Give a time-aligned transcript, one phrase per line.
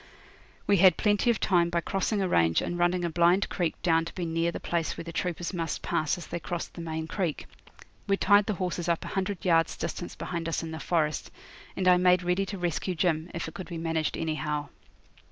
[0.65, 4.03] We had plenty of time by crossing a range and running a blind creek down
[4.05, 7.05] to be near the place where the troopers must pass as they crossed the main
[7.05, 7.45] creek.
[8.07, 11.29] We tied up the horses a hundred yards' distance behind us in the forest,
[11.77, 14.69] and I made ready to rescue Jim, if it could be managed anyhow.